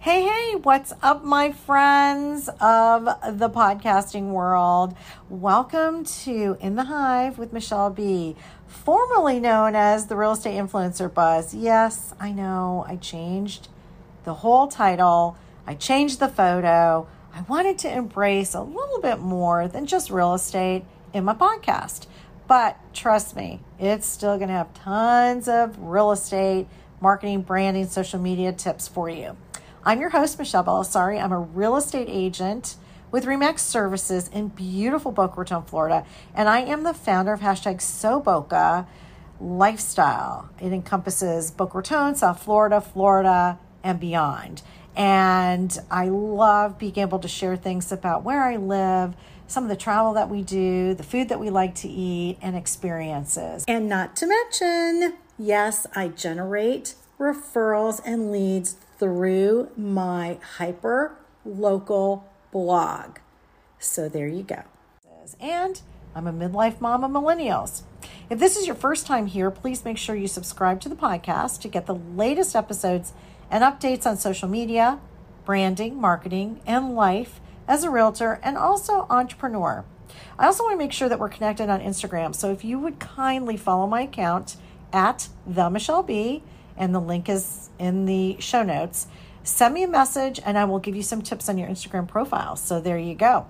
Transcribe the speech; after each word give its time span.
Hey, 0.00 0.22
hey, 0.22 0.54
what's 0.54 0.92
up, 1.02 1.24
my 1.24 1.50
friends 1.50 2.48
of 2.60 3.04
the 3.36 3.50
podcasting 3.50 4.28
world? 4.28 4.94
Welcome 5.28 6.04
to 6.04 6.56
In 6.60 6.76
the 6.76 6.84
Hive 6.84 7.36
with 7.36 7.52
Michele 7.52 7.90
Bee., 7.90 8.36
formerly 8.68 9.40
known 9.40 9.74
as 9.74 10.06
the 10.06 10.14
Real 10.14 10.30
Estate 10.30 10.56
Influencer 10.56 11.12
Buzz. 11.12 11.52
Yes, 11.52 12.14
I 12.20 12.30
know, 12.30 12.84
I 12.86 12.94
changed 12.94 13.66
the 14.22 14.34
whole 14.34 14.68
title, 14.68 15.36
I 15.66 15.74
changed 15.74 16.20
the 16.20 16.28
photo. 16.28 17.08
I 17.34 17.40
wanted 17.42 17.76
to 17.78 17.92
embrace 17.92 18.54
a 18.54 18.62
little 18.62 19.00
bit 19.00 19.18
more 19.18 19.66
than 19.66 19.84
just 19.84 20.10
real 20.10 20.34
estate 20.34 20.84
in 21.12 21.24
my 21.24 21.34
podcast. 21.34 22.06
But 22.46 22.78
trust 22.94 23.34
me, 23.34 23.62
it's 23.80 24.06
still 24.06 24.36
going 24.36 24.48
to 24.48 24.54
have 24.54 24.72
tons 24.74 25.48
of 25.48 25.76
real 25.76 26.12
estate, 26.12 26.68
marketing, 27.00 27.42
branding, 27.42 27.88
social 27.88 28.20
media 28.20 28.52
tips 28.52 28.86
for 28.86 29.10
you. 29.10 29.36
I'm 29.84 30.00
your 30.00 30.10
host, 30.10 30.38
Michele 30.38 30.64
Bellisari. 30.64 31.22
I'm 31.22 31.32
a 31.32 31.38
real 31.38 31.76
estate 31.76 32.08
agent 32.10 32.76
with 33.10 33.24
RE/MAX 33.24 33.62
Services 33.62 34.28
in 34.28 34.48
beautiful 34.48 35.12
Boca 35.12 35.34
Raton, 35.38 35.62
Florida. 35.62 36.04
And 36.34 36.48
I 36.48 36.60
am 36.60 36.82
the 36.82 36.92
founder 36.92 37.32
of 37.32 37.40
hashtag 37.40 37.76
SoooBoca 37.76 38.86
Lifestyle. 39.40 40.50
It 40.60 40.72
encompasses 40.72 41.50
Boca 41.50 41.78
Raton, 41.78 42.16
South 42.16 42.42
Florida, 42.42 42.80
Florida, 42.80 43.58
and 43.82 44.00
beyond. 44.00 44.62
And 44.96 45.78
I 45.90 46.08
love 46.08 46.76
being 46.76 46.98
able 46.98 47.20
to 47.20 47.28
share 47.28 47.56
things 47.56 47.92
about 47.92 48.24
where 48.24 48.42
I 48.42 48.56
live, 48.56 49.14
some 49.46 49.62
of 49.62 49.70
the 49.70 49.76
travel 49.76 50.12
that 50.14 50.28
we 50.28 50.42
do, 50.42 50.92
the 50.92 51.04
food 51.04 51.28
that 51.28 51.38
we 51.38 51.50
like 51.50 51.76
to 51.76 51.88
eat, 51.88 52.36
and 52.42 52.56
experiences. 52.56 53.64
And 53.68 53.88
not 53.88 54.16
to 54.16 54.26
mention, 54.26 55.14
yes, 55.38 55.86
I 55.94 56.08
generate 56.08 56.96
referrals 57.18 58.02
and 58.04 58.32
leads 58.32 58.76
through 58.98 59.70
my 59.76 60.38
hyper 60.56 61.16
local 61.44 62.26
blog. 62.50 63.18
So 63.78 64.08
there 64.08 64.28
you 64.28 64.42
go. 64.42 64.62
And 65.40 65.80
I'm 66.14 66.26
a 66.26 66.32
midlife 66.32 66.80
mom 66.80 67.04
of 67.04 67.10
millennials. 67.10 67.82
If 68.30 68.38
this 68.38 68.56
is 68.56 68.66
your 68.66 68.74
first 68.74 69.06
time 69.06 69.26
here, 69.26 69.50
please 69.50 69.84
make 69.84 69.98
sure 69.98 70.14
you 70.16 70.28
subscribe 70.28 70.80
to 70.80 70.88
the 70.88 70.96
podcast 70.96 71.60
to 71.60 71.68
get 71.68 71.86
the 71.86 71.94
latest 71.94 72.56
episodes 72.56 73.12
and 73.50 73.62
updates 73.62 74.06
on 74.06 74.16
social 74.16 74.48
media, 74.48 75.00
branding, 75.44 76.00
marketing, 76.00 76.60
and 76.66 76.94
life 76.94 77.40
as 77.66 77.84
a 77.84 77.90
realtor 77.90 78.40
and 78.42 78.56
also 78.56 79.06
entrepreneur. 79.10 79.84
I 80.38 80.46
also 80.46 80.64
want 80.64 80.74
to 80.74 80.78
make 80.78 80.92
sure 80.92 81.08
that 81.08 81.18
we're 81.18 81.28
connected 81.28 81.68
on 81.68 81.80
Instagram. 81.80 82.34
So 82.34 82.50
if 82.50 82.64
you 82.64 82.78
would 82.78 82.98
kindly 82.98 83.56
follow 83.56 83.86
my 83.86 84.02
account 84.02 84.56
at 84.92 85.28
the 85.46 85.68
Michele 85.68 86.02
Bee, 86.02 86.42
and 86.78 86.94
the 86.94 87.00
link 87.00 87.28
is 87.28 87.68
in 87.78 88.06
the 88.06 88.36
show 88.38 88.62
notes. 88.62 89.06
Send 89.42 89.74
me 89.74 89.82
a 89.82 89.88
message 89.88 90.40
and 90.44 90.56
I 90.56 90.64
will 90.64 90.78
give 90.78 90.96
you 90.96 91.02
some 91.02 91.22
tips 91.22 91.48
on 91.48 91.58
your 91.58 91.68
Instagram 91.68 92.08
profile. 92.08 92.56
So 92.56 92.80
there 92.80 92.98
you 92.98 93.14
go. 93.14 93.46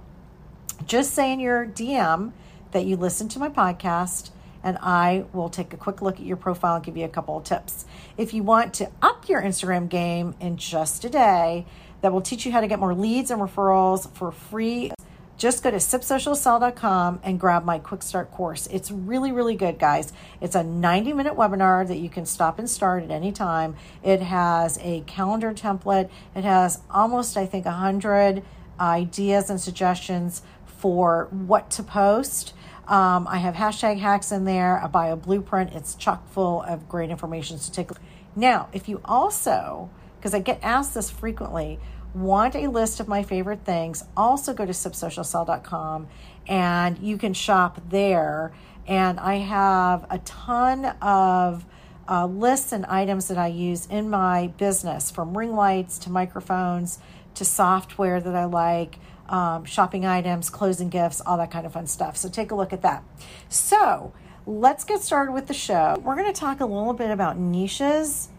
Just 0.86 1.12
say 1.12 1.32
in 1.32 1.40
your 1.40 1.66
DM 1.66 2.32
that 2.72 2.84
you 2.84 2.96
listen 2.96 3.28
to 3.28 3.38
my 3.38 3.48
podcast 3.48 4.30
and 4.62 4.78
I 4.80 5.24
will 5.32 5.48
take 5.48 5.72
a 5.72 5.76
quick 5.76 6.02
look 6.02 6.16
at 6.16 6.26
your 6.26 6.36
profile 6.36 6.76
and 6.76 6.84
give 6.84 6.96
you 6.96 7.04
a 7.04 7.08
couple 7.08 7.36
of 7.36 7.44
tips. 7.44 7.84
If 8.16 8.34
you 8.34 8.42
want 8.42 8.74
to 8.74 8.90
up 9.02 9.28
your 9.28 9.42
Instagram 9.42 9.88
game 9.88 10.34
in 10.40 10.56
just 10.56 11.04
a 11.04 11.08
day, 11.08 11.66
that 12.00 12.12
will 12.12 12.20
teach 12.20 12.46
you 12.46 12.52
how 12.52 12.60
to 12.60 12.68
get 12.68 12.78
more 12.78 12.94
leads 12.94 13.30
and 13.30 13.40
referrals 13.40 14.10
for 14.14 14.30
free 14.30 14.92
just 15.38 15.62
go 15.62 15.70
to 15.70 15.76
sipsocialsell.com 15.76 17.20
and 17.22 17.38
grab 17.38 17.64
my 17.64 17.78
quick 17.78 18.02
start 18.02 18.30
course. 18.32 18.66
It's 18.66 18.90
really, 18.90 19.30
really 19.30 19.54
good, 19.54 19.78
guys. 19.78 20.12
It's 20.40 20.56
a 20.56 20.64
90 20.64 21.12
minute 21.12 21.34
webinar 21.34 21.86
that 21.86 21.98
you 21.98 22.10
can 22.10 22.26
stop 22.26 22.58
and 22.58 22.68
start 22.68 23.04
at 23.04 23.10
any 23.12 23.30
time. 23.30 23.76
It 24.02 24.20
has 24.20 24.78
a 24.82 25.02
calendar 25.02 25.54
template, 25.54 26.10
it 26.34 26.44
has 26.44 26.80
almost, 26.90 27.36
I 27.36 27.46
think, 27.46 27.64
100 27.64 28.42
ideas 28.80 29.48
and 29.48 29.60
suggestions 29.60 30.42
for 30.66 31.28
what 31.30 31.70
to 31.70 31.82
post. 31.84 32.52
Um, 32.88 33.28
I 33.28 33.38
have 33.38 33.54
hashtag 33.54 33.98
hacks 33.98 34.32
in 34.32 34.44
there, 34.44 34.80
a 34.82 34.88
bio 34.88 35.14
blueprint. 35.14 35.72
It's 35.72 35.94
chock 35.94 36.28
full 36.30 36.62
of 36.62 36.88
great 36.88 37.10
information 37.10 37.58
to 37.58 37.70
take. 37.70 37.90
Now, 38.34 38.68
if 38.72 38.88
you 38.88 39.00
also, 39.04 39.90
because 40.18 40.34
I 40.34 40.40
get 40.40 40.58
asked 40.62 40.94
this 40.94 41.10
frequently, 41.10 41.78
want 42.14 42.54
a 42.54 42.68
list 42.68 43.00
of 43.00 43.08
my 43.08 43.22
favorite 43.22 43.64
things, 43.64 44.04
also 44.16 44.52
go 44.54 44.66
to 44.66 44.72
sipsocialsell.com 44.72 46.08
and 46.46 46.98
you 46.98 47.18
can 47.18 47.34
shop 47.34 47.80
there. 47.88 48.52
And 48.86 49.20
I 49.20 49.36
have 49.36 50.06
a 50.10 50.18
ton 50.18 50.86
of 51.02 51.66
uh, 52.08 52.26
lists 52.26 52.72
and 52.72 52.86
items 52.86 53.28
that 53.28 53.36
I 53.36 53.48
use 53.48 53.86
in 53.86 54.08
my 54.08 54.48
business 54.56 55.10
from 55.10 55.36
ring 55.36 55.54
lights 55.54 55.98
to 56.00 56.10
microphones 56.10 56.98
to 57.34 57.44
software 57.44 58.20
that 58.20 58.34
I 58.34 58.46
like, 58.46 58.98
um, 59.28 59.66
shopping 59.66 60.06
items, 60.06 60.48
closing 60.48 60.88
gifts, 60.88 61.20
all 61.20 61.36
that 61.36 61.50
kind 61.50 61.66
of 61.66 61.74
fun 61.74 61.86
stuff. 61.86 62.16
So 62.16 62.30
take 62.30 62.50
a 62.50 62.54
look 62.54 62.72
at 62.72 62.80
that. 62.82 63.04
So 63.50 64.14
let's 64.46 64.84
get 64.84 65.02
started 65.02 65.32
with 65.32 65.46
the 65.46 65.54
show. 65.54 66.00
We're 66.02 66.16
going 66.16 66.32
to 66.32 66.40
talk 66.40 66.60
a 66.60 66.66
little 66.66 66.94
bit 66.94 67.10
about 67.10 67.38
niches 67.38 68.30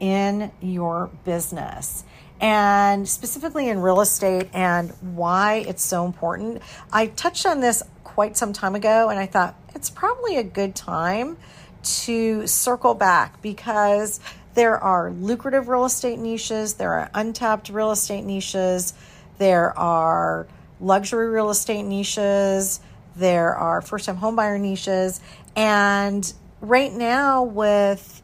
in 0.00 0.50
your 0.60 1.10
business 1.24 2.04
and 2.42 3.08
specifically 3.08 3.68
in 3.68 3.80
real 3.80 4.00
estate 4.00 4.48
and 4.52 4.90
why 5.00 5.64
it's 5.68 5.82
so 5.82 6.04
important. 6.04 6.60
I 6.92 7.06
touched 7.06 7.46
on 7.46 7.60
this 7.60 7.84
quite 8.02 8.36
some 8.36 8.52
time 8.52 8.74
ago, 8.74 9.08
and 9.08 9.18
I 9.18 9.26
thought 9.26 9.54
it's 9.74 9.88
probably 9.88 10.36
a 10.36 10.42
good 10.42 10.74
time 10.74 11.38
to 11.82 12.46
circle 12.48 12.94
back 12.94 13.40
because 13.42 14.20
there 14.54 14.76
are 14.76 15.10
lucrative 15.12 15.68
real 15.68 15.84
estate 15.84 16.18
niches, 16.18 16.74
there 16.74 16.92
are 16.92 17.10
untapped 17.14 17.68
real 17.68 17.92
estate 17.92 18.24
niches, 18.24 18.92
there 19.38 19.76
are 19.78 20.46
luxury 20.80 21.30
real 21.30 21.48
estate 21.48 21.84
niches, 21.84 22.80
there 23.14 23.54
are 23.54 23.80
first 23.80 24.06
time 24.06 24.18
homebuyer 24.18 24.60
niches, 24.60 25.20
and 25.54 26.32
right 26.60 26.92
now 26.92 27.44
with 27.44 28.21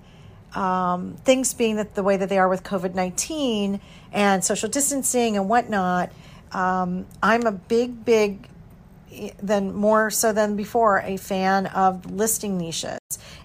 um, 0.55 1.17
things 1.25 1.55
being 1.55 1.77
that 1.77 1.95
the 1.95 2.03
way 2.03 2.17
that 2.17 2.29
they 2.29 2.39
are 2.39 2.49
with 2.49 2.63
COVID 2.63 2.95
19 2.95 3.81
and 4.13 4.45
social 4.45 4.69
distancing 4.69 5.37
and 5.37 5.49
whatnot, 5.49 6.11
um, 6.53 7.07
I'm 7.23 7.47
a 7.47 7.53
big, 7.53 8.05
big, 8.05 8.49
than 9.43 9.75
more 9.75 10.11
so 10.11 10.33
than 10.33 10.57
before, 10.57 11.01
a 11.01 11.17
fan 11.17 11.67
of 11.67 12.11
listing 12.11 12.59
niches 12.59 12.99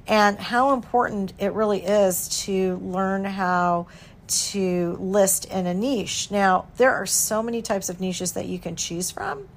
and 0.08 0.38
how 0.38 0.74
important 0.74 1.34
it 1.40 1.54
really 1.54 1.84
is 1.84 2.28
to 2.44 2.78
learn 2.78 3.24
how 3.24 3.88
to 4.28 4.98
list 5.00 5.46
in 5.46 5.66
a 5.66 5.74
niche. 5.74 6.30
Now, 6.32 6.68
there 6.78 6.94
are 6.94 7.06
so 7.06 7.44
many 7.44 7.62
types 7.62 7.90
of 7.90 8.00
niches 8.00 8.34
that 8.34 8.46
you 8.46 8.60
can 8.60 8.76
choose 8.76 9.12
from, 9.12 9.48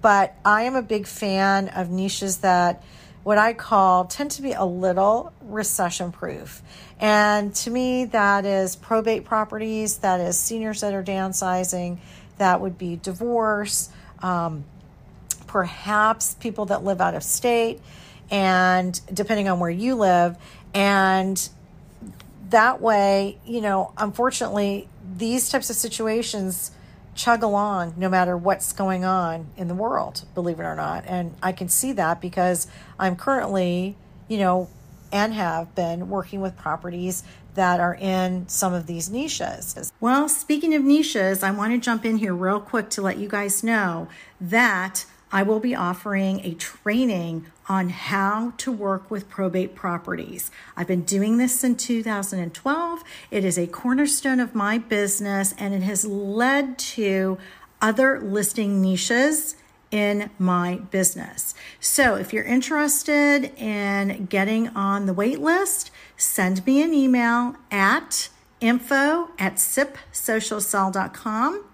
but 0.00 0.34
I 0.44 0.62
am 0.62 0.74
a 0.74 0.82
big 0.82 1.06
fan 1.06 1.68
of 1.68 1.90
niches 1.90 2.38
that 2.38 2.82
what 3.24 3.38
I 3.38 3.52
call 3.52 4.06
tend 4.06 4.32
to 4.32 4.42
be 4.42 4.52
a 4.52 4.64
little 4.64 5.32
recession 5.42 6.12
proof. 6.12 6.62
And 6.98 7.54
to 7.56 7.70
me, 7.70 8.06
that 8.06 8.44
is 8.44 8.76
probate 8.76 9.24
properties, 9.24 9.98
that 9.98 10.20
is 10.20 10.38
seniors 10.38 10.80
that 10.80 10.94
are 10.94 11.04
downsizing, 11.04 11.98
that 12.38 12.60
would 12.60 12.78
be 12.78 12.96
divorce, 12.96 13.90
um, 14.20 14.64
perhaps 15.46 16.34
people 16.34 16.66
that 16.66 16.82
live 16.84 17.00
out 17.00 17.14
of 17.14 17.22
state, 17.22 17.80
and 18.30 19.00
depending 19.12 19.48
on 19.48 19.60
where 19.60 19.70
you 19.70 19.94
live. 19.94 20.36
And 20.74 21.48
that 22.50 22.80
way, 22.80 23.38
you 23.44 23.60
know, 23.60 23.92
unfortunately, 23.96 24.88
these 25.16 25.50
types 25.50 25.70
of 25.70 25.76
situations 25.76 26.70
chug 27.14 27.42
along 27.42 27.94
no 27.96 28.08
matter 28.08 28.36
what's 28.36 28.72
going 28.72 29.04
on 29.04 29.48
in 29.56 29.68
the 29.68 29.74
world, 29.74 30.24
believe 30.34 30.60
it 30.60 30.64
or 30.64 30.74
not. 30.74 31.04
And 31.06 31.34
I 31.42 31.52
can 31.52 31.68
see 31.68 31.92
that 31.92 32.20
because 32.20 32.66
I'm 32.98 33.16
currently, 33.16 33.96
you 34.28 34.38
know, 34.38 34.68
and 35.12 35.34
have 35.34 35.74
been 35.74 36.08
working 36.08 36.40
with 36.40 36.56
properties 36.56 37.22
that 37.54 37.80
are 37.80 37.94
in 37.94 38.48
some 38.48 38.72
of 38.72 38.86
these 38.86 39.10
niches. 39.10 39.92
Well, 40.00 40.28
speaking 40.28 40.74
of 40.74 40.82
niches, 40.82 41.42
I 41.42 41.50
want 41.50 41.72
to 41.72 41.78
jump 41.78 42.06
in 42.06 42.16
here 42.16 42.34
real 42.34 42.60
quick 42.60 42.88
to 42.90 43.02
let 43.02 43.18
you 43.18 43.28
guys 43.28 43.62
know 43.62 44.08
that 44.40 45.04
I 45.32 45.42
will 45.42 45.60
be 45.60 45.74
offering 45.74 46.40
a 46.40 46.54
training 46.54 47.46
on 47.68 47.88
how 47.88 48.52
to 48.58 48.70
work 48.70 49.10
with 49.10 49.30
probate 49.30 49.74
properties. 49.74 50.50
I've 50.76 50.86
been 50.86 51.02
doing 51.02 51.38
this 51.38 51.58
since 51.58 51.86
2012. 51.86 53.02
It 53.30 53.44
is 53.44 53.58
a 53.58 53.66
cornerstone 53.66 54.40
of 54.40 54.54
my 54.54 54.76
business 54.76 55.54
and 55.56 55.72
it 55.72 55.82
has 55.82 56.04
led 56.04 56.78
to 56.78 57.38
other 57.80 58.20
listing 58.20 58.82
niches 58.82 59.56
in 59.90 60.28
my 60.38 60.76
business. 60.90 61.54
So 61.80 62.16
if 62.16 62.32
you're 62.32 62.44
interested 62.44 63.52
in 63.56 64.26
getting 64.26 64.68
on 64.68 65.06
the 65.06 65.14
wait 65.14 65.40
list, 65.40 65.90
send 66.16 66.66
me 66.66 66.82
an 66.82 66.92
email 66.92 67.56
at 67.70 68.28
info 68.60 69.30
at 69.38 69.56
sipsocialsell.com 69.56 71.64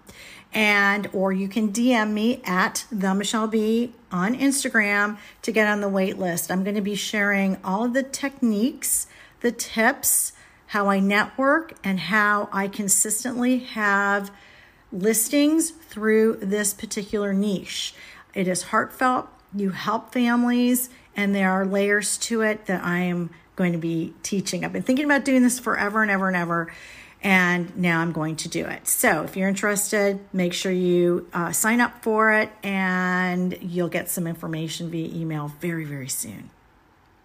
and 0.53 1.09
or 1.13 1.31
you 1.31 1.47
can 1.47 1.71
DM 1.71 2.11
me 2.11 2.41
at 2.43 2.85
the 2.91 3.13
Michele 3.13 3.47
Bee 3.47 3.93
on 4.11 4.35
Instagram 4.35 5.17
to 5.43 5.51
get 5.51 5.67
on 5.67 5.81
the 5.81 5.89
wait 5.89 6.17
list. 6.17 6.51
I'm 6.51 6.63
going 6.63 6.75
to 6.75 6.81
be 6.81 6.95
sharing 6.95 7.57
all 7.63 7.85
of 7.85 7.93
the 7.93 8.03
techniques, 8.03 9.07
the 9.41 9.51
tips, 9.51 10.33
how 10.67 10.87
I 10.87 10.99
network, 10.99 11.73
and 11.83 11.99
how 11.99 12.49
I 12.51 12.67
consistently 12.67 13.59
have 13.59 14.31
listings 14.91 15.71
through 15.71 16.39
this 16.41 16.73
particular 16.73 17.33
niche. 17.33 17.93
It 18.33 18.47
is 18.47 18.63
heartfelt. 18.63 19.27
You 19.55 19.71
help 19.71 20.13
families, 20.13 20.89
and 21.15 21.33
there 21.33 21.51
are 21.51 21.65
layers 21.65 22.17
to 22.19 22.41
it 22.41 22.65
that 22.65 22.83
I 22.83 22.99
am 22.99 23.31
going 23.55 23.71
to 23.73 23.79
be 23.79 24.13
teaching. 24.23 24.63
I've 24.63 24.73
been 24.73 24.83
thinking 24.83 25.05
about 25.05 25.25
doing 25.25 25.43
this 25.43 25.59
forever 25.59 26.01
and 26.01 26.11
ever 26.11 26.27
and 26.27 26.37
ever, 26.37 26.71
and 27.21 27.75
now 27.75 27.99
I'm 27.99 28.11
going 28.11 28.37
to 28.37 28.49
do 28.49 28.65
it. 28.65 28.87
So 28.87 29.23
if 29.23 29.35
you're 29.35 29.49
interested, 29.49 30.19
make 30.31 30.53
sure 30.53 30.71
you 30.71 31.27
uh, 31.33 31.51
sign 31.51 31.81
up 31.81 32.01
for 32.03 32.33
it, 32.33 32.49
and 32.63 33.57
you'll 33.61 33.89
get 33.89 34.09
some 34.09 34.27
information 34.27 34.89
via 34.89 35.13
email 35.13 35.49
very, 35.59 35.83
very 35.83 36.07
soon. 36.09 36.49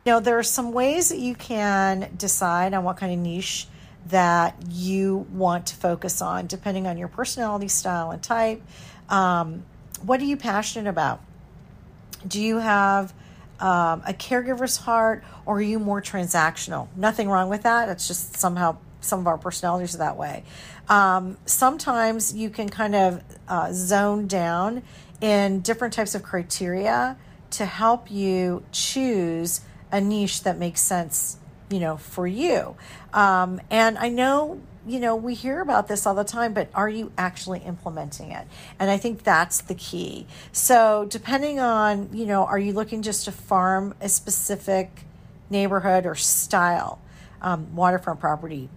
Know, 0.06 0.20
there 0.20 0.38
are 0.38 0.42
some 0.42 0.72
ways 0.72 1.08
that 1.08 1.18
you 1.18 1.34
can 1.34 2.10
decide 2.16 2.74
on 2.74 2.84
what 2.84 2.98
kind 2.98 3.12
of 3.12 3.18
niche 3.18 3.68
that 4.08 4.56
you 4.68 5.26
want 5.32 5.66
to 5.68 5.76
focus 5.76 6.20
on, 6.20 6.46
depending 6.46 6.86
on 6.86 6.98
your 6.98 7.08
personality 7.08 7.68
style 7.68 8.10
and 8.10 8.22
type. 8.22 8.60
Um, 9.08 9.64
what 10.02 10.20
are 10.20 10.24
you 10.24 10.36
passionate 10.36 10.90
about? 10.90 11.22
Do 12.26 12.40
you 12.40 12.58
have 12.58 13.14
um, 13.60 14.02
a 14.06 14.12
caregiver's 14.12 14.76
heart 14.76 15.24
or 15.46 15.56
are 15.56 15.62
you 15.62 15.78
more 15.78 16.02
transactional? 16.02 16.88
Nothing 16.96 17.30
wrong 17.30 17.48
with 17.48 17.62
that. 17.62 17.88
It's 17.88 18.06
just 18.06 18.36
somehow 18.36 18.76
some 19.04 19.20
of 19.20 19.26
our 19.26 19.38
personalities 19.38 19.94
are 19.94 19.98
that 19.98 20.16
way. 20.16 20.44
Um, 20.88 21.36
sometimes 21.46 22.34
you 22.34 22.50
can 22.50 22.68
kind 22.68 22.94
of 22.94 23.22
uh, 23.48 23.72
zone 23.72 24.26
down 24.26 24.82
in 25.20 25.60
different 25.60 25.94
types 25.94 26.14
of 26.14 26.22
criteria 26.22 27.16
to 27.50 27.64
help 27.64 28.10
you 28.10 28.64
choose 28.72 29.60
a 29.92 30.00
niche 30.00 30.42
that 30.42 30.58
makes 30.58 30.80
sense, 30.80 31.38
you 31.70 31.78
know, 31.78 31.96
for 31.96 32.26
you. 32.26 32.76
Um, 33.12 33.60
and 33.70 33.96
I 33.96 34.08
know, 34.08 34.60
you 34.86 34.98
know, 34.98 35.14
we 35.14 35.34
hear 35.34 35.60
about 35.60 35.86
this 35.86 36.04
all 36.04 36.14
the 36.14 36.24
time, 36.24 36.52
but 36.52 36.68
are 36.74 36.88
you 36.88 37.12
actually 37.16 37.60
implementing 37.60 38.32
it? 38.32 38.46
And 38.78 38.90
I 38.90 38.96
think 38.96 39.22
that's 39.22 39.60
the 39.60 39.74
key. 39.74 40.26
So, 40.52 41.06
depending 41.08 41.60
on, 41.60 42.10
you 42.12 42.26
know, 42.26 42.44
are 42.44 42.58
you 42.58 42.72
looking 42.72 43.02
just 43.02 43.24
to 43.26 43.32
farm 43.32 43.94
a 44.00 44.08
specific 44.08 45.04
neighborhood 45.48 46.06
or 46.06 46.16
style, 46.16 46.98
um, 47.40 47.74
waterfront 47.76 48.18
property, 48.18 48.68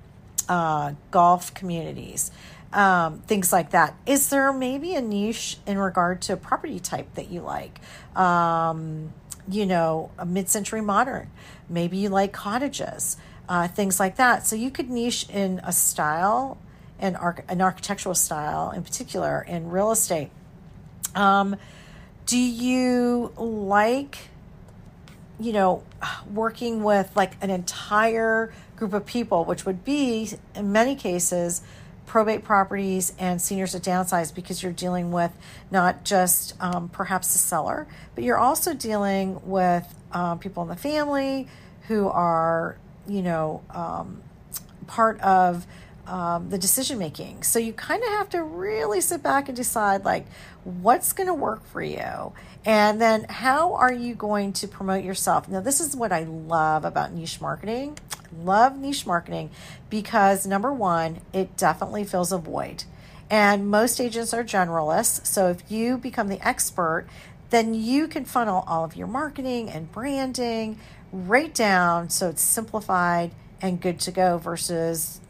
uh, 0.49 0.93
golf 1.11 1.53
communities? 1.53 2.31
um, 2.73 3.19
things 3.19 3.51
like 3.53 3.71
that. 3.71 3.95
Is 4.05 4.29
there 4.29 4.51
maybe 4.51 4.93
a 4.95 5.01
niche 5.01 5.57
in 5.65 5.77
regard 5.77 6.21
to 6.23 6.37
property 6.37 6.79
type 6.79 7.13
that 7.15 7.29
you 7.29 7.41
like? 7.41 7.79
Um, 8.15 9.13
you 9.49 9.65
know, 9.65 10.11
a 10.17 10.25
mid 10.25 10.49
century 10.49 10.81
modern. 10.81 11.29
Maybe 11.69 11.97
you 11.97 12.09
like 12.09 12.33
cottages, 12.33 13.17
uh, 13.47 13.67
things 13.67 13.99
like 13.99 14.17
that. 14.17 14.45
So 14.45 14.55
you 14.55 14.69
could 14.69 14.89
niche 14.89 15.27
in 15.29 15.61
a 15.63 15.71
style, 15.71 16.57
and 16.99 17.15
arch- 17.15 17.43
an 17.47 17.61
architectural 17.61 18.15
style 18.15 18.71
in 18.71 18.83
particular, 18.83 19.41
in 19.41 19.69
real 19.69 19.91
estate. 19.91 20.29
Um, 21.15 21.55
do 22.25 22.37
you 22.37 23.31
like, 23.37 24.17
you 25.39 25.53
know, 25.53 25.83
working 26.33 26.83
with 26.83 27.15
like 27.15 27.33
an 27.41 27.49
entire 27.49 28.51
group 28.75 28.93
of 28.93 29.05
people, 29.05 29.45
which 29.45 29.65
would 29.65 29.83
be 29.83 30.29
in 30.55 30.71
many 30.71 30.95
cases 30.95 31.61
probate 32.07 32.43
properties 32.43 33.13
and 33.19 33.41
seniors 33.41 33.73
to 33.73 33.79
downsize 33.79 34.33
because 34.33 34.63
you're 34.63 34.71
dealing 34.71 35.11
with 35.11 35.31
not 35.69 36.05
just 36.05 36.53
um, 36.61 36.87
perhaps 36.89 37.33
the 37.33 37.37
seller, 37.37 37.85
but 38.15 38.23
you're 38.23 38.37
also 38.37 38.73
dealing 38.73 39.39
with 39.43 39.93
um, 40.13 40.39
people 40.39 40.63
in 40.63 40.69
the 40.69 40.75
family 40.75 41.47
who 41.89 42.07
are, 42.07 42.77
you 43.07 43.21
know, 43.21 43.61
um, 43.71 44.21
part 44.87 45.19
of 45.19 45.67
um, 46.07 46.49
the 46.49 46.57
decision 46.57 46.97
making. 46.97 47.43
So 47.43 47.59
you 47.59 47.73
kind 47.73 48.01
of 48.01 48.09
have 48.09 48.29
to 48.29 48.41
really 48.41 49.01
sit 49.01 49.21
back 49.21 49.49
and 49.49 49.55
decide 49.55 50.05
like 50.05 50.25
what's 50.63 51.13
going 51.13 51.27
to 51.27 51.33
work 51.33 51.65
for 51.67 51.81
you. 51.81 52.33
And 52.65 52.99
then 52.99 53.25
how 53.25 53.73
are 53.73 53.93
you 53.93 54.15
going 54.15 54.53
to 54.53 54.67
promote 54.67 55.03
yourself? 55.03 55.47
Now, 55.47 55.59
this 55.59 55.79
is 55.79 55.95
what 55.95 56.11
I 56.11 56.23
love 56.23 56.85
about 56.85 57.13
niche 57.13 57.39
marketing. 57.41 57.97
love 58.37 58.77
niche 58.77 59.05
marketing 59.05 59.51
because 59.89 60.47
number 60.47 60.73
one, 60.73 61.19
it 61.33 61.55
definitely 61.57 62.03
fills 62.03 62.31
a 62.31 62.37
void. 62.37 62.85
And 63.29 63.69
most 63.69 63.99
agents 63.99 64.33
are 64.33 64.43
generalists. 64.43 65.25
So 65.25 65.49
if 65.49 65.69
you 65.69 65.97
become 65.97 66.29
the 66.29 66.45
expert, 66.45 67.07
then 67.49 67.73
you 67.73 68.07
can 68.07 68.25
funnel 68.25 68.63
all 68.67 68.83
of 68.83 68.95
your 68.95 69.07
marketing 69.07 69.69
and 69.69 69.91
branding 69.91 70.79
right 71.11 71.53
down 71.53 72.09
so 72.09 72.29
it's 72.29 72.41
simplified 72.41 73.31
and 73.61 73.81
good 73.81 73.99
to 74.01 74.11
go 74.11 74.37
versus 74.37 75.21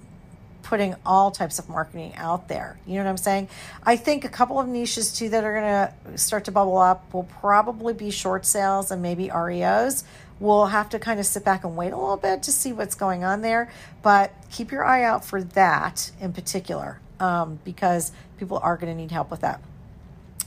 putting 0.68 0.94
all 1.06 1.32
types 1.32 1.60
of 1.60 1.70
marketing 1.70 2.14
out 2.18 2.50
there. 2.50 2.78
You 2.86 2.96
know 2.96 3.06
what 3.06 3.12
I'm 3.12 3.18
saying? 3.18 3.48
I 3.84 3.96
think 3.96 4.26
a 4.26 4.30
couple 4.30 4.60
of 4.60 4.68
niches 4.68 5.14
too 5.14 5.30
that 5.30 5.46
are 5.46 5.54
going 5.54 6.12
to 6.12 6.18
start 6.18 6.44
to 6.46 6.52
bubble 6.52 6.78
up 6.78 7.14
will 7.14 7.24
probably 7.24 7.94
be 7.94 8.12
short 8.12 8.46
sales 8.46 8.92
and 8.92 9.02
maybe 9.02 9.30
REOs. 9.30 10.04
We'll 10.42 10.66
have 10.66 10.90
to 10.90 11.00
kind 11.00 11.22
of 11.22 11.26
sit 11.26 11.46
back 11.46 11.64
and 11.64 11.78
wait 11.78 11.94
a 11.94 11.98
little 11.98 12.18
bit 12.18 12.44
to 12.44 12.52
see 12.52 12.74
what's 12.74 12.96
going 12.96 13.24
on 13.24 13.42
there, 13.42 13.72
but 14.04 14.34
keep 14.52 14.74
your 14.74 14.84
eye 14.84 15.04
out 15.04 15.24
for 15.24 15.42
that 15.42 16.12
in 16.20 16.34
particular 16.34 17.00
um, 17.22 17.60
because 17.64 18.12
people 18.38 18.60
are 18.62 18.76
going 18.76 18.92
to 18.94 19.02
need 19.02 19.12
help 19.12 19.32
with 19.32 19.40
that. 19.42 19.62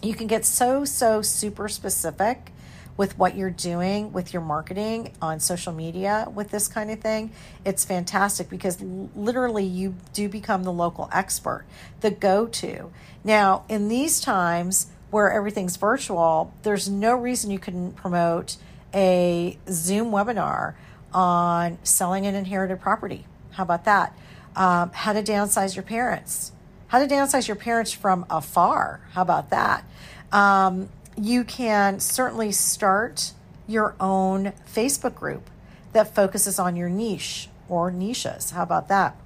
You 0.03 0.15
can 0.15 0.27
get 0.27 0.45
so, 0.45 0.85
so 0.85 1.23
super 1.23 1.67
specific 1.67 2.53
with 3.01 3.17
what 3.17 3.35
you're 3.35 3.49
doing 3.49 4.13
with 4.13 4.31
your 4.35 4.43
marketing 4.43 5.11
on 5.23 5.41
social 5.41 5.73
media 5.73 6.29
with 6.35 6.51
this 6.51 6.69
kind 6.69 6.91
of 6.91 7.01
thing, 7.01 7.33
it's 7.65 7.83
fantastic 7.83 8.51
because 8.51 8.79
literally 9.17 9.65
you 9.65 9.95
do 10.13 10.29
become 10.29 10.65
the 10.65 10.73
local 10.73 11.09
expert, 11.11 11.65
the 12.03 12.11
go 12.11 12.47
to. 12.47 12.93
Now, 13.25 13.65
in 13.71 13.89
these 13.89 14.21
times 14.21 14.89
where 15.09 15.33
everything's 15.33 15.79
virtual, 15.79 16.53
there's 16.63 16.91
no 16.91 17.15
reason 17.15 17.51
you 17.51 17.59
couldn't 17.59 17.93
promote 17.93 18.59
a 18.93 19.57
Zoom 19.71 20.11
webinar 20.11 20.75
on 21.15 21.79
selling 21.83 22.27
an 22.27 22.35
inherited 22.35 22.83
property. 22.83 23.25
How 23.53 23.63
about 23.63 23.87
that? 23.87 24.15
Um, 24.55 24.91
how 24.93 25.15
to 25.15 25.23
downsize 25.23 25.75
your 25.75 25.85
parents. 25.85 26.53
How 26.89 26.99
to 26.99 27.07
downsize 27.07 27.49
your 27.49 27.57
parents 27.57 27.93
from 27.93 28.27
afar. 28.29 29.01
How 29.13 29.23
about 29.23 29.49
that? 29.49 29.87
Um, 30.33 30.91
you 31.21 31.45
can 31.45 32.01
certainly 32.01 32.51
start 32.51 33.33
your 33.67 33.95
own 34.01 34.53
Facebook 34.73 35.15
group 35.15 35.51
that 35.93 36.15
focuses 36.15 36.59
on 36.59 36.77
your 36.77 36.89
niche 36.89 37.49
or 37.69 37.91
niches. 37.91 38.51
How 38.51 38.63
about 38.63 38.89
that? 38.89 39.17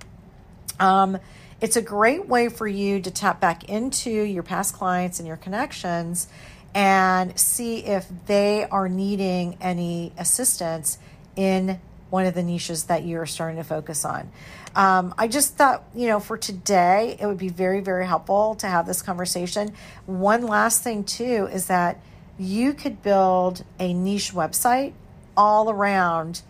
Um, 0.81 1.19
it's 1.61 1.77
a 1.77 1.83
great 1.83 2.27
way 2.27 2.49
for 2.49 2.67
you 2.67 3.01
to 3.01 3.11
tap 3.11 3.41
back 3.41 3.65
into 3.69 4.11
your 4.11 4.43
past 4.43 4.75
clients 4.75 5.19
and 5.19 5.29
your 5.29 5.37
connections 5.37 6.27
and 6.75 7.39
see 7.39 7.79
if 7.85 8.07
they 8.27 8.65
are 8.65 8.89
needing 8.89 9.57
any 9.61 10.13
assistance 10.19 10.99
in 11.37 11.81
one 12.11 12.27
of 12.27 12.35
the 12.35 12.43
niches 12.43 12.85
that 12.85 13.05
you're 13.05 13.27
starting 13.27 13.57
to 13.57 13.65
focus 13.65 14.05
on. 14.05 14.31
Um, 14.77 15.15
I 15.19 15.29
just 15.29 15.57
thought, 15.57 15.85
you 15.95 16.07
know, 16.07 16.21
for 16.21 16.37
today, 16.37 17.17
it 17.21 17.27
would 17.27 17.39
be 17.39 17.49
very, 17.49 17.81
very 17.81 18.07
helpful 18.07 18.55
to 18.57 18.67
have 18.67 18.87
this 18.87 19.03
conversation. 19.03 19.73
One 20.07 20.43
last 20.43 20.83
thing, 20.83 21.05
too, 21.05 21.49
is 21.53 21.67
that 21.67 22.01
you 22.39 22.73
could 22.73 23.03
build 23.03 23.65
a 23.79 23.93
niche 23.93 24.33
website 24.33 24.93
all 25.37 25.71
around 25.71 26.43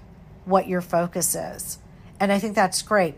what 0.45 0.69
your 0.69 0.81
focus 0.81 1.35
is. 1.35 1.79
And 2.21 2.33
I 2.33 2.39
think 2.39 2.55
that's 2.55 2.83
great. 2.83 3.15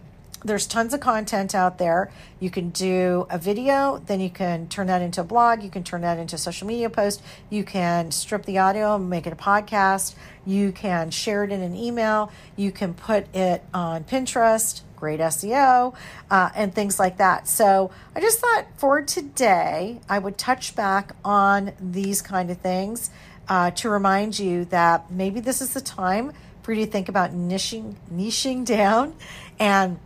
There's 0.47 0.69
tons 0.69 0.95
of 0.95 1.01
content 1.01 1.57
out 1.57 1.79
there. 1.79 2.13
You 2.39 2.51
can 2.51 2.71
do 2.71 3.27
a 3.29 3.37
video, 3.37 4.01
then 4.07 4.21
you 4.21 4.31
can 4.31 4.69
turn 4.69 4.87
that 4.87 5.03
into 5.03 5.23
a 5.23 5.25
blog, 5.25 5.65
you 5.65 5.71
can 5.71 5.83
turn 5.83 6.03
that 6.03 6.19
into 6.19 6.37
a 6.37 6.39
social 6.39 6.69
media 6.69 6.89
post, 6.89 7.21
you 7.51 7.65
can 7.65 8.13
strip 8.13 8.45
the 8.45 8.59
audio 8.59 8.95
and 8.95 9.11
make 9.11 9.27
it 9.27 9.33
a 9.33 9.37
podcast, 9.37 10.15
you 10.45 10.71
can 10.71 11.11
share 11.11 11.43
it 11.43 11.51
in 11.51 11.63
an 11.63 11.75
email, 11.75 12.31
you 12.55 12.71
can 12.71 12.95
put 12.95 13.27
it 13.35 13.65
on 13.75 14.05
Pinterest, 14.05 14.83
great 14.95 15.19
SEO, 15.19 15.97
uh, 16.31 16.51
and 16.55 16.73
things 16.73 17.01
like 17.01 17.17
that. 17.17 17.49
So 17.49 17.91
I 18.15 18.21
just 18.21 18.39
thought 18.39 18.67
for 18.77 19.03
today, 19.03 19.99
I 20.09 20.21
would 20.21 20.39
touch 20.39 20.77
back 20.77 21.17
on 21.25 21.73
these 21.81 22.23
kind 22.23 22.53
of 22.53 22.59
things 22.59 23.11
uh, 23.49 23.73
to 23.73 23.91
remind 23.91 24.39
you 24.39 24.67
that 24.67 25.11
maybe 25.11 25.41
this 25.41 25.61
is 25.61 25.75
the 25.75 25.81
time 25.81 26.33
for 26.63 26.73
you 26.73 26.87
to 26.87 26.91
think 26.91 27.09
about 27.09 27.33
niching, 27.33 27.97
niching 28.13 28.65
down 28.65 29.15
and 29.59 29.99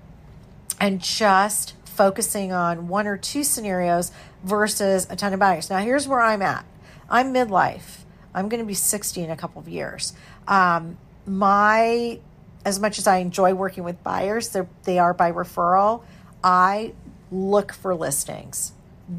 and 0.80 1.00
just 1.00 1.74
focusing 1.84 2.52
on 2.52 2.88
one 2.88 3.06
or 3.06 3.16
two 3.16 3.44
scenarios 3.44 4.10
versus 4.42 5.06
a 5.10 5.16
ton 5.16 5.34
of 5.34 5.38
buyers. 5.38 5.68
Now, 5.68 5.78
here's 5.78 6.08
where 6.08 6.20
I'm 6.20 6.42
at. 6.42 6.64
I'm 7.10 7.34
midlife. 7.34 7.98
I'm 8.34 8.48
going 8.48 8.60
to 8.60 8.66
be 8.66 8.74
60 8.74 9.22
in 9.22 9.30
a 9.30 9.36
couple 9.36 9.60
of 9.60 9.68
years. 9.68 10.14
Um, 10.48 10.96
my 11.26 12.20
as 12.64 12.78
much 12.78 12.98
as 12.98 13.06
I 13.06 13.18
enjoy 13.18 13.54
working 13.54 13.84
with 13.84 14.02
buyers, 14.02 14.56
they 14.84 14.98
are 14.98 15.14
by 15.14 15.32
referral. 15.32 16.02
I 16.44 16.92
look 17.30 17.72
for 17.72 17.94
listings. 17.94 18.72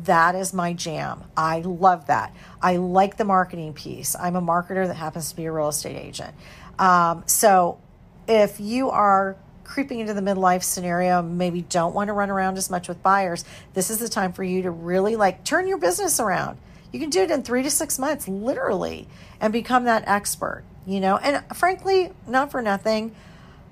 That 0.04 0.36
is 0.36 0.54
my 0.54 0.74
jam. 0.74 1.24
I 1.36 1.62
love 1.62 2.08
that. 2.08 2.36
I 2.62 2.78
like 2.78 3.18
the 3.18 3.26
marketing 3.26 3.74
piece. 3.74 4.16
I'm 4.16 4.36
a 4.36 4.42
marketer 4.42 4.88
that 4.88 4.96
happens 4.96 5.30
to 5.32 5.36
be 5.36 5.46
a 5.46 5.52
real 5.52 5.70
estate 5.70 5.98
agent. 5.98 6.34
Um, 6.78 7.24
so 7.26 7.80
if 8.28 8.60
you 8.60 8.90
are 8.90 9.36
creeping 9.72 10.02
into 10.02 10.14
the 10.14 10.22
midlife 10.22 10.64
scenario, 10.64 11.22
maybe 11.22 11.62
don't 11.62 11.96
want 11.96 12.10
to 12.10 12.14
run 12.14 12.30
around 12.30 12.58
as 12.58 12.70
much 12.70 12.90
with 12.90 13.02
buyers, 13.02 13.46
this 13.74 13.90
is 13.90 14.00
the 14.00 14.10
time 14.10 14.34
for 14.34 14.44
you 14.44 14.62
to 14.62 14.70
really 14.70 15.16
like 15.16 15.46
turn 15.46 15.66
your 15.66 15.78
business 15.78 16.20
around. 16.20 16.58
You 16.92 17.00
can 17.00 17.10
do 17.10 17.22
it 17.22 17.32
in 17.32 17.42
three 17.42 17.64
to 17.64 17.72
six 17.72 17.98
months, 17.98 18.28
literally, 18.28 19.08
and 19.40 19.54
become 19.54 19.86
that 19.86 20.04
expert, 20.08 20.64
you 20.86 21.00
know. 21.00 21.16
And 21.16 21.42
frankly, 21.56 22.12
not 22.28 22.52
for 22.52 22.62
nothing, 22.62 23.16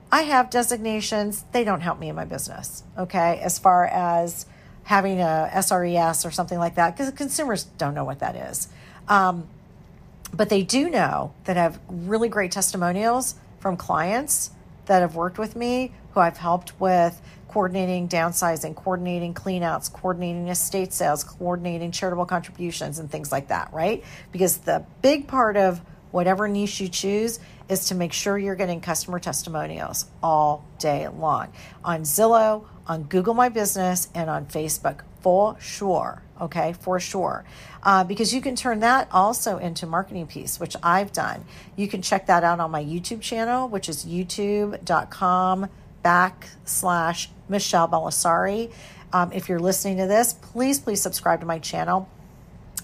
I 0.09 0.21
have 0.21 0.49
designations. 0.49 1.43
They 1.51 1.65
don't 1.65 1.81
help 1.81 1.99
me 1.99 2.07
in 2.07 2.15
my 2.15 2.23
business, 2.23 2.83
okay, 2.97 3.41
as 3.43 3.59
far 3.59 3.85
as 3.85 4.45
having 4.83 5.19
a 5.19 5.49
SRES 5.51 6.25
or 6.25 6.31
something 6.31 6.59
like 6.59 6.75
that, 6.75 6.95
because 6.95 7.11
consumers 7.11 7.65
don't 7.65 7.93
know 7.93 8.05
what 8.05 8.19
that 8.19 8.37
is. 8.37 8.69
Um, 9.09 9.49
but 10.33 10.47
they 10.47 10.63
do 10.63 10.89
know 10.89 11.33
that 11.43 11.57
I 11.57 11.63
have 11.63 11.77
really 11.89 12.29
great 12.29 12.53
testimonials 12.53 13.35
from 13.59 13.75
clients 13.75 14.51
that 14.89 15.01
have 15.01 15.15
worked 15.15 15.37
with 15.37 15.55
me 15.55 15.93
who 16.13 16.19
I've 16.19 16.37
helped 16.37 16.79
with 16.79 17.21
coordinating 17.47 18.07
downsizing, 18.07 18.75
coordinating 18.75 19.33
cleanouts, 19.33 19.91
coordinating 19.91 20.47
estate 20.49 20.93
sales, 20.93 21.23
coordinating 21.23 21.91
charitable 21.91 22.25
contributions, 22.25 22.99
and 22.99 23.09
things 23.09 23.31
like 23.31 23.47
that, 23.47 23.71
right? 23.73 24.03
Because 24.31 24.57
the 24.57 24.85
big 25.01 25.27
part 25.27 25.57
of 25.57 25.81
whatever 26.11 26.47
niche 26.47 26.79
you 26.79 26.87
choose 26.87 27.39
is 27.67 27.85
to 27.85 27.95
make 27.95 28.13
sure 28.13 28.37
you're 28.37 28.55
getting 28.55 28.81
customer 28.81 29.19
testimonials 29.19 30.05
all 30.23 30.65
day 30.79 31.07
long 31.07 31.51
on 31.83 32.01
Zillow, 32.01 32.65
on 32.87 33.03
Google 33.03 33.33
My 33.33 33.49
Business, 33.49 34.09
and 34.15 34.29
on 34.29 34.45
Facebook 34.45 35.01
for 35.21 35.55
sure. 35.59 36.21
Okay, 36.41 36.73
for 36.73 36.99
sure. 36.99 37.43
Uh, 37.83 38.03
because 38.03 38.33
you 38.33 38.41
can 38.41 38.55
turn 38.55 38.79
that 38.79 39.07
also 39.11 39.57
into 39.57 39.85
marketing 39.85 40.27
piece, 40.27 40.59
which 40.59 40.75
I've 40.81 41.11
done. 41.11 41.43
You 41.75 41.87
can 41.87 42.01
check 42.01 42.27
that 42.27 42.43
out 42.43 42.59
on 42.59 42.71
my 42.71 42.83
YouTube 42.83 43.21
channel, 43.21 43.67
which 43.67 43.89
is 43.89 44.05
youtube.com 44.05 45.69
backslash 46.03 47.27
Michele 47.49 47.87
Bellisari. 47.87 48.71
Um, 49.11 49.31
if 49.33 49.49
you're 49.49 49.59
listening 49.59 49.97
to 49.97 50.07
this, 50.07 50.33
please, 50.33 50.79
please 50.79 51.01
subscribe 51.01 51.39
to 51.41 51.45
my 51.45 51.59
channel. 51.59 52.09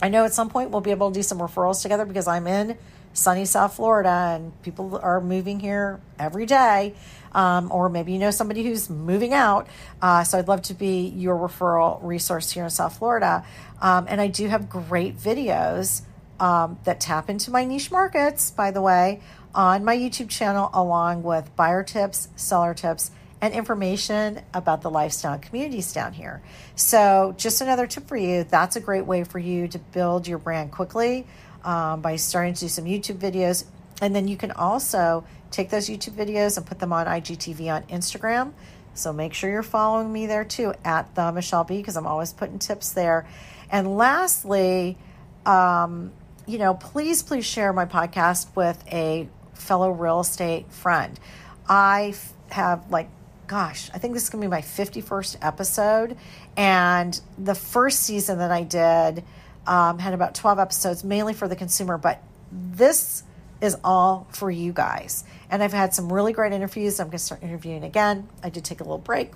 I 0.01 0.09
know 0.09 0.25
at 0.25 0.33
some 0.33 0.49
point 0.49 0.71
we'll 0.71 0.81
be 0.81 0.91
able 0.91 1.09
to 1.11 1.13
do 1.13 1.23
some 1.23 1.39
referrals 1.39 1.81
together 1.81 2.05
because 2.05 2.27
I'm 2.27 2.47
in 2.47 2.77
sunny 3.13 3.45
South 3.45 3.75
Florida 3.75 4.35
and 4.35 4.61
people 4.61 4.99
are 5.01 5.21
moving 5.21 5.59
here 5.59 6.01
every 6.19 6.45
day. 6.45 6.93
Um, 7.35 7.69
or 7.69 7.89
maybe 7.89 8.13
you 8.13 8.17
know 8.17 8.31
somebody 8.31 8.63
who's 8.63 8.89
moving 8.89 9.33
out. 9.33 9.67
Uh, 10.01 10.23
so 10.23 10.39
I'd 10.39 10.47
love 10.47 10.61
to 10.63 10.73
be 10.73 11.09
your 11.09 11.35
referral 11.35 11.99
resource 12.01 12.49
here 12.49 12.63
in 12.63 12.69
South 12.69 12.97
Florida. 12.97 13.45
Um, 13.81 14.05
and 14.07 14.21
I 14.21 14.27
do 14.27 14.47
have 14.47 14.69
great 14.69 15.17
videos 15.17 16.01
um, 16.39 16.79
that 16.85 16.99
tap 17.01 17.29
into 17.29 17.51
my 17.51 17.65
niche 17.65 17.91
markets, 17.91 18.51
by 18.51 18.71
the 18.71 18.81
way, 18.81 19.21
on 19.53 19.83
my 19.83 19.97
YouTube 19.97 20.29
channel, 20.29 20.69
along 20.73 21.23
with 21.23 21.53
buyer 21.55 21.83
tips, 21.83 22.29
seller 22.37 22.73
tips, 22.73 23.11
and 23.41 23.53
information 23.53 24.41
about 24.53 24.81
the 24.81 24.89
lifestyle 24.89 25.37
communities 25.37 25.93
down 25.93 26.13
here. 26.13 26.41
So, 26.75 27.35
just 27.37 27.61
another 27.61 27.85
tip 27.85 28.07
for 28.07 28.17
you 28.17 28.43
that's 28.43 28.75
a 28.75 28.79
great 28.79 29.05
way 29.05 29.23
for 29.23 29.39
you 29.39 29.67
to 29.67 29.79
build 29.79 30.27
your 30.27 30.37
brand 30.37 30.71
quickly 30.71 31.27
um, 31.63 32.01
by 32.01 32.15
starting 32.15 32.53
to 32.53 32.61
do 32.61 32.67
some 32.67 32.85
YouTube 32.85 33.17
videos. 33.17 33.65
And 34.01 34.15
then 34.15 34.27
you 34.27 34.35
can 34.37 34.51
also 34.51 35.25
take 35.55 35.69
those 35.69 35.89
YouTube 35.89 36.13
videos 36.13 36.57
and 36.57 36.65
put 36.65 36.79
them 36.79 36.91
on 36.91 37.07
IGTV 37.07 37.73
on 37.73 37.83
Instagram. 37.83 38.53
So 38.93 39.11
make 39.11 39.33
sure 39.33 39.49
you're 39.49 39.63
following 39.63 40.11
me 40.11 40.25
there 40.25 40.45
too 40.45 40.73
at 40.83 41.13
the 41.15 41.31
Michele 41.31 41.63
Bee 41.63 41.77
because 41.77 41.97
I'm 41.97 42.07
always 42.07 42.33
putting 42.33 42.59
tips 42.59 42.93
there. 42.93 43.27
And 43.69 43.97
lastly, 43.97 44.97
um, 45.45 46.11
you 46.45 46.57
know, 46.57 46.75
please, 46.75 47.23
please 47.23 47.45
share 47.45 47.73
my 47.73 47.85
podcast 47.85 48.55
with 48.55 48.83
a 48.91 49.27
fellow 49.53 49.91
real 49.91 50.21
estate 50.21 50.71
friend. 50.71 51.19
I 51.67 52.13
have 52.51 52.89
like 52.89 53.09
gosh, 53.47 53.89
I 53.93 53.97
think 53.97 54.13
this 54.13 54.23
is 54.23 54.29
going 54.29 54.41
to 54.41 54.47
be 54.47 54.49
my 54.49 54.61
51st 54.61 55.37
episode. 55.41 56.17
And 56.57 57.19
the 57.37 57.55
first 57.55 57.99
season 57.99 58.39
that 58.39 58.51
I 58.51 58.63
did 58.63 59.23
um, 59.67 59.99
had 59.99 60.13
about 60.13 60.35
12 60.35 60.59
episodes, 60.59 61.03
mainly 61.03 61.33
for 61.33 61.47
the 61.47 61.55
consumer, 61.55 61.97
but 61.97 62.21
this 62.51 63.23
is 63.65 63.75
all 63.83 64.27
for 64.31 64.49
you 64.49 64.71
guys. 64.71 65.23
And 65.49 65.61
I've 65.61 65.73
had 65.73 65.93
some 65.93 66.11
really 66.11 66.31
great 66.31 66.53
interviews. 66.53 66.99
I'm 66.99 67.07
going 67.07 67.17
to 67.17 67.19
start 67.19 67.43
interviewing 67.43 67.83
again. 67.83 68.29
I 68.41 68.49
did 68.49 68.63
take 68.63 68.79
a 68.79 68.83
little 68.83 68.97
break. 68.97 69.31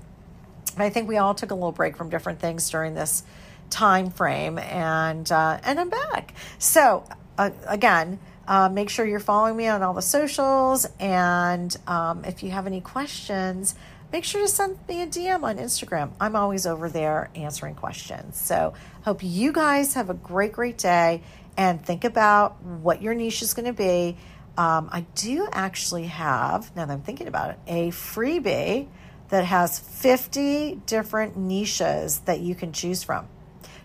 But 0.78 0.84
I 0.84 0.90
think 0.90 1.10
we 1.10 1.18
all 1.18 1.36
took 1.36 1.52
a 1.52 1.56
little 1.56 1.72
break 1.72 1.98
from 1.98 2.10
different 2.10 2.40
things 2.40 2.70
during 2.70 2.94
this 2.94 3.24
time 3.70 4.10
frame, 4.10 4.58
and 4.58 5.30
uh, 5.32 5.60
and 5.64 5.80
I'm 5.80 5.90
back. 5.90 6.34
So 6.58 7.04
uh, 7.38 7.52
again, 7.68 8.20
uh, 8.48 8.70
make 8.70 8.90
sure 8.90 9.06
you're 9.06 9.20
following 9.20 9.56
me 9.56 9.68
on 9.68 9.84
all 9.84 9.94
the 9.94 10.02
socials, 10.02 10.88
and 11.00 11.76
um, 11.88 12.26
if 12.26 12.44
you 12.44 12.52
have 12.52 12.68
any 12.68 12.82
questions, 12.82 13.76
make 14.12 14.24
sure 14.24 14.42
to 14.42 14.48
send 14.48 14.80
me 14.88 15.02
a 15.02 15.08
DM 15.08 15.44
on 15.44 15.58
Instagram. 15.58 16.12
I'm 16.20 16.36
always 16.36 16.66
over 16.66 16.90
there 16.90 17.30
answering 17.36 17.76
questions. 17.76 18.40
So, 18.40 18.74
hope 19.04 19.20
you 19.22 19.52
guys 19.52 19.94
have 19.94 20.10
a 20.10 20.16
great, 20.16 20.54
great 20.54 20.78
day 20.78 21.22
and 21.60 21.86
think 21.86 22.06
about 22.06 22.64
what 22.64 23.02
your 23.02 23.14
niche 23.14 23.42
is 23.42 23.54
going 23.54 23.66
to 23.66 23.74
be. 23.74 24.16
Um, 24.58 24.90
I 24.94 25.06
do 25.14 25.46
actually 25.52 26.06
have, 26.06 26.74
now 26.74 26.86
that 26.86 26.94
I'm 26.94 27.02
thinking 27.02 27.28
about 27.28 27.50
it, 27.52 27.60
a 27.68 27.90
freebie 27.90 28.88
that 29.28 29.44
has 29.44 29.78
50 29.78 30.76
different 30.86 31.36
niches 31.36 32.20
that 32.22 32.40
you 32.40 32.56
can 32.56 32.72
choose 32.72 33.04
from 33.04 33.28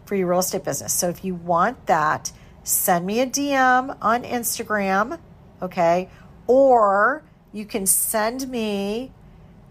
for 0.05 0.15
your 0.15 0.29
real 0.29 0.39
estate 0.39 0.63
business. 0.63 0.93
So, 0.93 1.09
if 1.09 1.25
you 1.25 1.35
want 1.35 1.87
that, 1.87 2.31
send 2.63 3.07
me 3.07 3.19
a 3.21 3.27
DM 3.27 3.97
on 4.01 4.23
Instagram, 4.23 5.19
okay? 5.61 6.09
Or 6.47 7.25
you 7.53 7.65
can 7.65 7.87
send 7.87 8.49
me 8.49 9.11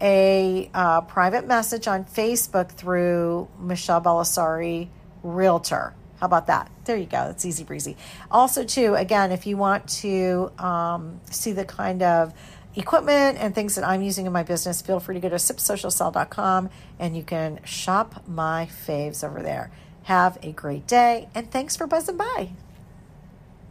a 0.02 0.70
uh, 0.74 1.00
private 1.02 1.46
message 1.46 1.88
on 1.88 2.04
Facebook 2.04 2.70
through 2.70 3.48
Michele 3.58 4.02
Bellisari 4.02 4.88
Realtor. 5.22 5.94
How 6.20 6.26
about 6.26 6.46
that? 6.46 6.70
There 6.84 6.96
you 6.96 7.06
go. 7.06 7.28
It's 7.30 7.44
easy 7.44 7.64
breezy. 7.64 7.96
Also, 8.30 8.64
too, 8.64 8.94
again, 8.94 9.32
if 9.32 9.46
you 9.46 9.56
want 9.56 9.88
to 10.00 10.52
um, 10.58 11.20
see 11.30 11.52
the 11.52 11.64
kind 11.64 12.02
of 12.02 12.32
equipment 12.76 13.38
and 13.38 13.54
things 13.54 13.74
that 13.74 13.86
I'm 13.86 14.02
using 14.02 14.26
in 14.26 14.32
my 14.32 14.42
business, 14.42 14.82
feel 14.82 15.00
free 15.00 15.14
to 15.14 15.20
go 15.20 15.28
to 15.28 15.36
sipsocialsell.com 15.36 16.70
and 16.98 17.16
you 17.16 17.22
can 17.22 17.60
shop 17.64 18.22
my 18.26 18.68
faves 18.86 19.24
over 19.24 19.42
there. 19.42 19.70
Have 20.04 20.38
a 20.42 20.52
great 20.52 20.86
day 20.86 21.28
and 21.34 21.50
thanks 21.50 21.76
for 21.76 21.86
buzzing 21.86 22.16
by. 22.16 22.50